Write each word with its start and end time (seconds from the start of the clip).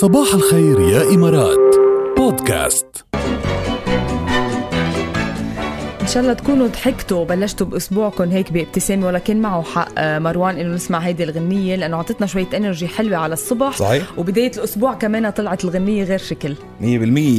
صباح 0.00 0.34
الخير 0.34 0.80
يا 0.80 1.14
إمارات. 1.14 1.76
بودكاست. 2.16 2.86
إن 6.00 6.06
شاء 6.06 6.22
الله 6.22 6.32
تكونوا 6.32 6.66
ضحكتوا 6.66 7.18
وبلشتوا 7.18 7.66
بأسبوعكم 7.66 8.30
هيك 8.30 8.52
بابتسامة 8.52 9.06
ولكن 9.06 9.40
معه 9.40 9.62
حق 9.62 9.88
آه، 9.98 10.18
مروان 10.18 10.56
إنه 10.56 10.74
نسمع 10.74 10.98
هيدي 10.98 11.24
الغنية 11.24 11.76
لأنه 11.76 11.96
اعطتنا 11.96 12.26
شوية 12.26 12.46
انرجي 12.54 12.88
حلوة 12.88 13.18
على 13.18 13.32
الصبح. 13.32 13.76
صحيح. 13.76 14.18
وبداية 14.18 14.52
الأسبوع 14.56 14.94
كمان 14.94 15.30
طلعت 15.30 15.64
الغنية 15.64 16.04
غير 16.04 16.18
شكل. 16.18 16.54
100% 16.80 16.82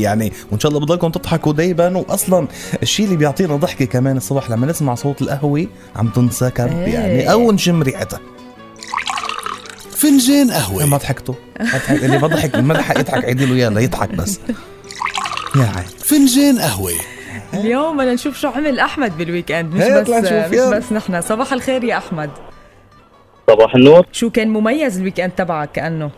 يعني 0.02 0.32
وإن 0.52 0.59
شاء 0.59 0.70
الله 0.71 0.82
بضلكم 0.86 1.09
تضحكوا 1.09 1.54
دايما. 1.54 1.98
واصلا 1.98 2.48
الشيء 2.84 3.05
اللي 3.05 3.18
بيعطينا 3.18 3.55
ضحكة 3.55 3.86
كمان 3.86 4.18
الصبح 4.18 4.50
لما 4.52 4.68
نسمع 4.68 4.96
صوت 4.96 5.21
القهوة 5.21 5.68
عم 5.96 6.07
تنسكب 6.07 6.68
إيه. 6.68 6.93
يعني 6.93 7.32
أو 7.32 7.52
نشم 7.52 7.84
ريحتها 7.84 8.20
فنجان 10.02 10.52
قهوة. 10.52 10.98
ضحكتوا. 10.98 11.36
ما 11.60 11.66
ضحك 11.66 12.04
اللي 12.04 12.18
ما 12.18 12.28
ضحك 12.28 12.56
ما 12.56 12.74
لحق 12.74 13.00
يضحك 13.00 13.26
عيدي 13.26 13.46
له 13.46 13.58
يلا 13.58 13.82
يضحك 13.82 14.10
بس. 14.10 14.40
يا 15.55 15.72
عين. 15.76 15.88
فنجان 16.00 16.59
قهوة. 16.59 16.92
اليوم 17.54 17.98
بدنا 17.98 18.14
نشوف 18.14 18.38
شو 18.38 18.48
عمل 18.48 18.80
أحمد 18.80 19.18
بال 19.18 19.52
weekend 19.52 19.73
مش 19.73 19.84
بس 19.84 20.09
مش. 20.09 20.59
بس 20.59 20.92
نحن. 20.92 21.22
صباح 21.22 21.54
الخير 21.54 21.84
يا 21.84 21.98
أحمد. 21.98 22.30
صباح 23.50 23.76
النور. 23.76 24.06
شو 24.12 24.30
كان 24.30 24.50
مميز 24.50 24.98
ال 24.98 25.20
weekend 25.20 25.31
تبعك 25.32 25.72
كأنه؟ 25.72 26.12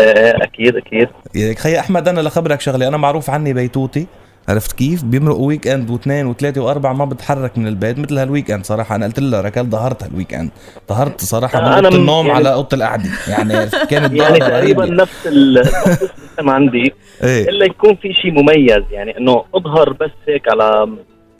آه، 0.00 0.34
أكيد 0.42 0.76
أكيد. 0.76 1.08
يا 1.34 1.54
خي 1.54 1.78
أحمد 1.78 2.08
أنا 2.08 2.20
لخبرك 2.20 2.60
شغلة. 2.60 2.88
أنا 2.88 2.96
معروف 2.96 3.30
عني 3.30 3.52
بيتوتي. 3.52 4.06
عرفت 4.48 4.72
كيف؟ 4.72 5.04
بيمرقوا 5.04 5.46
weekend 5.46 5.90
واثنين 5.90 6.26
وثلاثة 6.26 6.60
وأربعة 6.60 6.92
ما 6.92 7.04
بتحرك 7.04 7.58
من 7.58 7.66
البيت 7.66 7.98
مثل 7.98 8.18
هال 8.18 8.50
weekend 8.50 8.64
صراحة. 8.66 8.94
أنا 8.94 9.06
قلت 9.06 9.18
لها 9.20 9.40
راكيل 9.40 9.70
ظهرت 9.70 10.02
هال 10.02 10.34
weekend 10.34 10.50
ظهرت 10.88 11.20
صراحة 11.20 11.60
من 11.60 11.84
اوضه 11.84 11.96
النوم 11.96 12.26
يعني- 12.26 12.38
على 12.38 12.52
أوضة 12.52 12.68
القعدة. 12.76 13.10
يعني 13.28 13.66
كانت 13.90 14.12
يعني 14.14 14.38
تقريبا 14.38 14.86
نفس 14.86 15.26
ال- 15.26 15.54
نفس 15.60 16.02
ال 16.02 16.09
system 16.09 16.50
عندي. 16.50 16.92
إيه. 17.22 17.48
إلا 17.48 17.64
يكون 17.66 17.94
في 17.96 18.12
شيء 18.12 18.30
مميز 18.30 18.82
يعني 18.90 19.18
إنه 19.18 19.44
أظهر 19.54 19.92
بس 19.92 20.10
هيك 20.28 20.48
على 20.48 20.88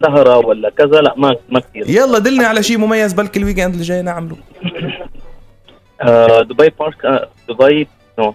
سهره 0.03 0.37
ولا 0.47 0.71
كذا 0.71 1.01
لا 1.01 1.15
ما 1.17 1.37
ما 1.51 1.61
كثير 1.61 1.91
يلا 1.91 2.19
دلني 2.19 2.45
على 2.45 2.63
شيء 2.63 2.79
مميز 2.79 3.13
بلكي 3.13 3.39
ال 3.39 3.61
weekend 3.61 3.73
اللي 3.73 3.85
جاي 3.87 4.03
نعمله. 4.03 4.37
آه 6.03 6.43
Dubai 6.43 6.71
Park 6.81 7.05
آه 7.05 7.29
Dubai 7.49 7.89
no. 8.19 8.35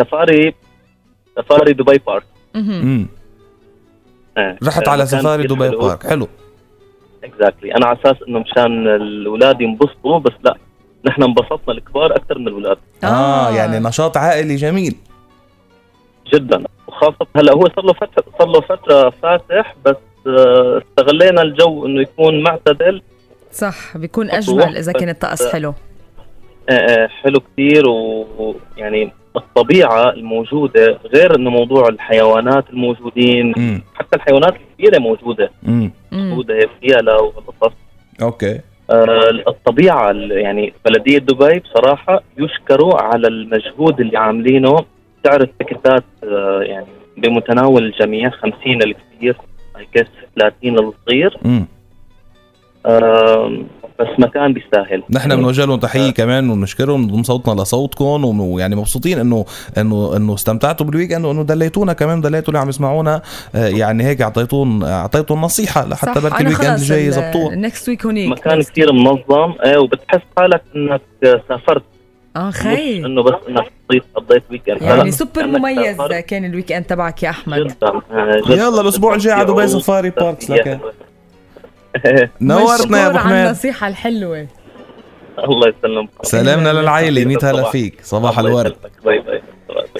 Safari 0.00 0.54
Safari 1.36 1.72
Dubai 1.72 1.98
Park. 2.06 2.22
رحت 4.38 4.88
آه، 4.88 4.90
على 4.90 5.04
مكان 5.04 5.20
Safari 5.20 5.46
Dubai 5.46 5.68
حلو. 5.68 5.78
Park. 5.78 6.06
حلو. 6.06 6.28
اكزاكتلي 7.24 7.74
أنا 7.74 7.86
على 7.86 7.98
أساس 8.02 8.16
إنه 8.28 8.38
مشان 8.38 8.86
الأولاد 8.88 9.60
ينبسطوا 9.60 10.18
بس 10.18 10.32
لا. 10.44 10.56
نحن 11.04 11.22
انبسطنا 11.22 11.74
الكبار 11.74 12.16
أكثر 12.16 12.38
من 12.38 12.48
الأولاد. 12.48 12.78
آه, 13.04 13.06
آه. 13.06 13.56
يعني 13.56 13.78
نشاط 13.78 14.16
عائلي 14.16 14.56
جميل. 14.56 14.96
جدا. 16.34 16.64
وخاصة 16.88 17.26
هلأ 17.36 17.52
هو 17.52 17.64
صار 17.76 17.84
له 17.84 17.92
فترة 17.92 18.24
صار 18.38 18.48
له 18.48 18.60
فترة 18.60 19.10
فاتح 19.22 19.76
بس 19.86 19.96
آه، 20.26 20.82
استغلينا 20.88 21.42
الجو 21.42 21.86
إنه 21.86 22.00
يكون 22.00 22.42
معتدل. 22.42 23.02
صح 23.52 23.96
بيكون. 23.96 24.30
أجمل 24.30 24.76
إذا 24.76 24.92
كان 24.92 25.08
الطقس 25.08 25.52
حلو. 25.52 25.74
آه، 26.70 27.06
حلو 27.06 27.40
كثير 27.40 27.88
ويعني 27.88 29.12
الطبيعة 29.36 30.10
الموجودة 30.10 30.98
غير 31.14 31.36
إنه 31.36 31.50
موضوع 31.50 31.88
الحيوانات 31.88 32.70
الموجودين 32.70 33.54
امم 33.56 33.82
حتى 33.94 34.16
الحيوانات 34.16 34.54
الكبيرة 34.56 34.98
موجودة. 35.00 35.50
امم 35.68 35.90
مم. 36.12 36.28
موجودة 36.30 36.68
فيلا 36.80 37.14
وقصص 37.20 37.72
أوكي. 38.22 38.60
آه، 38.90 39.30
الطبيعة 39.48 40.10
ال- 40.10 40.30
يعني 40.30 40.72
بلدية 40.84 41.18
دبي 41.18 41.58
بصراحة 41.58 42.22
يشكروا 42.38 43.00
على 43.02 43.28
المجهود 43.28 44.00
اللي 44.00 44.18
عاملينه. 44.18 44.76
سعر 45.24 45.40
التكتات 45.40 46.04
آه، 46.24 46.60
يعني 46.62 46.86
بمتناول 47.16 47.84
الجميع 47.86 48.30
50 48.30 48.82
للكبير 48.82 49.36
I 49.78 49.86
guess 49.96 50.06
30 50.36 50.76
للصغير 50.76 51.36
آم، 52.86 53.66
بس 54.00 54.08
مكان 54.18 54.52
بيستاهل. 54.52 55.02
نحن 55.10 55.36
بنوجه 55.36 55.64
لهم 55.64 55.78
تحية 55.78 56.10
كمان 56.10 56.50
ونشكرهم 56.50 57.02
نضم 57.02 57.22
صوتنا 57.22 57.62
لصوتكم 57.62 58.40
ويعني 58.40 58.76
مبسوطين 58.76 59.18
انه 59.18 59.44
انه 59.78 60.16
إنه 60.16 60.34
استمتعتوا 60.34 60.86
بال 60.86 61.12
weekend 61.12 61.24
وانه 61.24 61.42
دليتونا 61.42 61.92
كمان 61.92 62.20
دليتوا 62.20 62.48
اللي 62.48 62.58
عم 62.58 62.68
يسمعونا. 62.68 63.22
آه، 63.54 63.66
يعني 63.68 64.04
هيك 64.04 64.22
اعطيتون 64.22 64.82
أعطيتهم 64.82 65.40
نصيحة 65.40 65.86
لحتى 65.88 66.20
بركي 66.20 66.40
ال 66.42 66.64
weekend 66.64 66.78
الجاي 66.78 67.06
يزبطوه 67.06 67.52
ال 67.52 67.59
next 67.59 67.88
week 67.88 68.06
هونيك 68.06 68.30
مكان 68.30 68.62
كثير 68.62 68.92
منظم. 68.92 69.54
إيه 69.64 69.78
وبتحس 69.78 70.20
حالك 70.38 70.62
إنك 70.76 71.00
سافرت. 71.48 71.82
آه 72.36 72.50
خي 72.50 72.98
إنه 72.98 73.22
بس 73.22 73.34
إنك 73.48 73.72
قضيت 73.88 74.02
قضيت 74.14 74.42
weekend 74.50 74.82
يعني 74.82 75.10
سوبر 75.10 75.46
مميز 75.46 75.96
كان 76.02 76.44
ال 76.44 76.72
weekend 76.72 76.84
تبعك 76.84 77.22
يا 77.22 77.30
أحمد. 77.30 77.58
جدا. 77.58 77.88
آه، 77.88 78.42
جداً. 78.46 78.54
يلا 78.54 78.80
الأسبوع 78.80 79.14
الجاي 79.14 79.32
على 79.32 79.44
Dubai 79.44 79.66
Safari 79.66 80.10
Parks 80.10 80.50
لكن. 80.50 80.78
نورتنا 82.40 82.98
يا 83.02 83.06
أبو 83.06 83.18
حميد. 83.18 83.34
النصيحة 83.46 83.88
الحلوة. 83.88 84.46
الله 85.38 85.68
يسلمك. 85.68 86.08
سلامنا 86.22 86.72
للعائلة 86.72 87.24
100 87.24 87.38
هلا 87.42 87.70
فيك. 87.70 88.00
صباح 88.02 88.38
الله 88.38 88.50
الورد. 88.50 88.66
يسلمك. 88.72 88.92
bye 89.04 89.18
bye. 89.18 89.39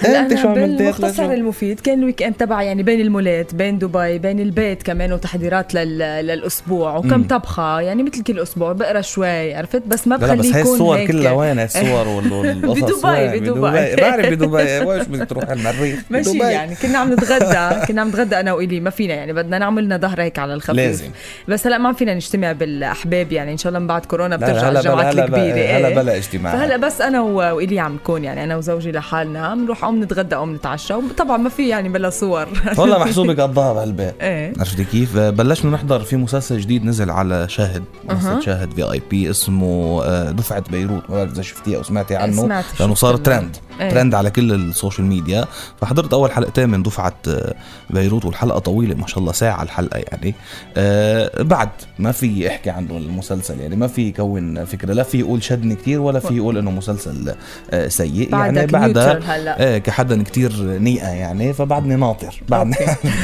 أنت 0.19 0.35
شو 0.35 0.47
عملت 0.47 0.59
بالمختصر 0.81 1.23
المفيد 1.31 1.79
كان 1.79 1.99
ال 1.99 2.23
weekend 2.23 2.33
تبع 2.35 2.61
يعني 2.61 2.83
بين 2.83 3.01
المولات 3.01 3.55
بين 3.55 3.77
دبي 3.79 4.17
بين 4.17 4.39
البيت 4.39 4.83
كمان 4.83 5.13
وتحضيرات 5.13 5.73
لل... 5.73 5.97
للأسبوع 5.97 6.97
وكم. 6.97 7.23
طبخة 7.23 7.79
يعني 7.81 8.03
مثل 8.03 8.23
كل 8.23 8.39
أسبوع 8.39 8.71
بقرأ 8.71 9.01
شوي 9.01 9.53
عرفت 9.55 9.81
بس 9.87 10.07
ما 10.07 10.15
لا 10.15 10.21
بخليه 10.27 10.39
بس 10.39 10.45
هاي 10.55 10.61
يكون 10.61 10.73
الصور 10.73 11.05
كلها 11.05 11.31
وين 11.31 11.59
الصور 11.65 12.07
وال- 12.07 12.33
والقصص 12.33 13.05
بدبي-؟ 13.05 13.39
بدبي. 13.39 13.59
بعرف 14.01 14.25
بدبي 14.25 14.85
وش 14.85 15.01
بدك 15.07 15.29
تروح 15.29 15.43
على 15.49 15.59
المريخ 15.59 15.99
ماشي. 16.09 16.37
يعني 16.37 16.75
كنا 16.75 16.97
عم 16.97 17.13
نتغدى 17.13 17.85
كنا 17.87 18.01
عم 18.01 18.07
نتغدى 18.09 18.39
أنا 18.39 18.53
وإلي 18.53 18.79
ما 18.79 18.89
فينا 18.89 19.13
يعني 19.13 19.33
بدنا 19.33 19.57
نعمل 19.57 19.83
لنا 19.83 19.97
ظهر 19.97 20.21
هيك 20.21 20.39
على 20.39 20.53
الخفيف 20.53 20.75
لازم. 20.75 21.09
بس 21.47 21.67
هلا 21.67 21.77
ما 21.77 21.93
فينا 21.93 22.13
نجتمع 22.13 22.51
بالأحباب 22.51 23.31
يعني 23.31 23.51
إن 23.51 23.57
شاء 23.57 23.69
الله 23.69 23.79
من 23.79 23.87
بعد 23.87 24.05
كورونا 24.05 24.35
بترجع 24.35 24.69
الجامعات 24.69 25.15
الكبيرة 25.19 25.53
هلا 25.77 25.87
إيه. 25.87 25.95
بلا 25.95 26.17
اجتماع 26.17 26.53
فهلا 26.53 26.77
بس 26.77 27.01
أنا 27.01 27.21
و- 27.21 27.55
وإلي 27.55 27.79
عم 27.79 27.95
نكون 27.95 28.23
يعني 28.23 28.43
أنا 28.43 28.57
وزوجي 28.57 28.91
لحالنا 28.91 29.55
بنروح 29.55 29.85
أو 29.91 29.95
نتغدى 29.97 30.35
أو 30.35 30.45
نتعشى. 30.45 30.93
وطبعا 30.93 31.37
ما 31.37 31.49
في 31.49 31.67
يعني 31.69 31.89
بلا 31.89 32.09
صور. 32.09 32.47
والله 32.77 32.97
محسوبك 32.99 33.39
قضاها 33.39 33.73
بهالبيت. 33.73 34.13
إيه. 34.21 34.53
عرفتي 34.59 34.83
كيف؟ 34.83 35.17
بلشنا 35.17 35.71
نحضر 35.71 35.99
في 35.99 36.15
مسلسل 36.17 36.59
جديد 36.59 36.85
نزل 36.85 37.09
على 37.09 37.49
شاهد. 37.49 37.83
منصة 38.09 38.37
أها. 38.37 38.41
شاهد 38.41 38.73
VIP 38.73 39.29
اسمه 39.29 40.03
آه، 40.03 40.31
دفعة 40.31 40.63
بيروت. 40.71 41.09
ما 41.09 41.15
بعرف 41.15 41.31
إذا 41.33 41.41
شفتيه 41.41 41.77
أو 41.77 41.83
سمعتي 41.83 42.15
عنه. 42.15 42.41
سمعت. 42.41 42.65
لأنه 42.79 42.95
صار 42.95 43.15
ترند 43.15 43.57
إيه. 43.79 43.89
ترند 43.89 44.15
على 44.15 44.29
كل 44.29 44.51
السوشيال 44.51 45.07
ميديا. 45.07 45.45
فحضرت 45.81 46.13
أول 46.13 46.31
حلقتين 46.31 46.69
من 46.69 46.83
دفعة 46.83 47.13
آه، 47.27 47.53
بيروت 47.89 48.25
والحلقة 48.25 48.59
طويلة 48.59 48.95
ما 48.95 49.07
شاء 49.07 49.19
الله 49.19 49.31
ساعة 49.31 49.63
الحلقة 49.63 49.97
يعني. 49.97 50.35
آه، 50.77 51.41
بعد 51.43 51.69
ما 51.99 52.11
فيي 52.11 52.47
احكي 52.47 52.69
عنه 52.69 52.97
المسلسل 52.97 53.59
يعني 53.59 53.75
ما 53.75 53.87
في 53.87 54.01
يكون 54.01 54.65
فكرة 54.65 54.93
لا 54.93 55.03
فيي 55.03 55.19
اقول 55.19 55.43
شدني 55.43 55.75
كتير 55.75 56.01
ولا 56.01 56.19
فيي 56.19 56.35
اقول 56.35 56.57
إنه 56.57 56.71
مسلسل 56.71 57.35
آه، 57.71 57.87
سيء. 57.87 58.29
يعني 58.33 58.65
بعدها 58.65 59.19
هلا. 59.35 59.59
إيه 59.59 59.77
كحدا 59.77 60.23
كتير 60.23 60.51
نيئة 60.63 61.07
يعني 61.07 61.53
فبعدني 61.53 61.95
ناطر. 61.95 62.41
بعدني. 62.49 62.75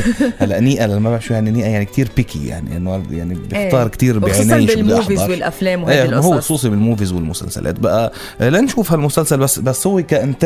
هلا 0.40 0.60
نيئة 0.60 0.86
لما 0.86 1.10
بعرف 1.10 1.24
شو 1.24 1.34
يعني 1.34 1.50
نيئة 1.50 1.66
يعني 1.66 1.84
كتير 1.84 2.08
بيكي 2.16 2.46
يعني 2.46 2.76
إنه 2.76 3.02
يعني 3.10 3.34
بيختار 3.34 3.82
إيه. 3.82 3.88
كتير 3.88 4.16
وخصوصا 4.16 4.44
بعيني 4.44 4.66
شو 4.66 4.74
بده 4.74 4.82
بالموفيز 4.82 5.20
والأفلام 5.22 5.84
إيه 5.88 6.04
هو 6.04 6.32
القصص. 6.32 6.44
خصوصي 6.44 6.68
بالموفيز 6.68 7.12
والمسلسلات. 7.12 7.80
بقى 7.80 8.12
آه، 8.40 8.48
لنشوف 8.48 8.92
هالمسلسل 8.92 9.38
بس 9.38 9.58
بس 9.58 9.86
هو 9.86 10.02
كإنتاج 10.02 10.45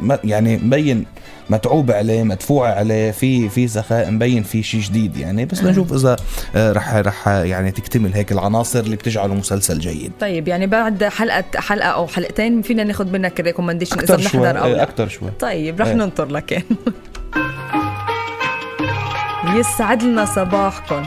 ما- 0.00 0.18
يعني 0.24 0.56
مبين 0.56 1.04
متعوب 1.50 1.90
عليه 1.90 2.22
مدفوع 2.22 2.68
عليه 2.74 3.10
في 3.10 3.48
في 3.48 3.68
سخاء 3.68 4.10
مبين 4.10 4.42
في 4.42 4.62
شيء 4.62 4.80
جديد 4.80 5.16
يعني. 5.16 5.44
بس 5.44 5.62
لنشوف 5.62 5.92
إذا 5.92 6.16
آه، 6.56 6.72
رح 6.72 6.94
رح 6.94 7.28
يعني 7.28 7.70
تكتمل 7.70 8.14
هيك 8.14 8.32
العناصر 8.32 8.78
اللي 8.80 8.96
بتجعله 8.96 9.34
مسلسل 9.34 9.78
جيد. 9.78 10.12
طيب 10.20 10.48
يعني 10.48 10.66
بعد 10.66 11.04
حلقة 11.04 11.44
حلقة 11.56 11.88
أو 11.88 12.06
حلقتين 12.06 12.62
فينا 12.62 12.84
ناخذ 12.84 13.10
منك 13.12 13.40
الريكومنديشن 13.40 13.98
إذا 14.00 14.16
بنحضر 14.16 14.58
أو 14.60 14.66
إيه، 14.66 14.82
أكثر 14.82 15.08
شوي. 15.08 15.30
طيب 15.40 15.80
رح 15.80 15.86
إيه. 15.86 15.94
ننطر 15.94 16.26
لكن 16.28 16.62
يسعد 19.56 20.02
لنا 20.02 20.24
صباحكم. 20.24 21.02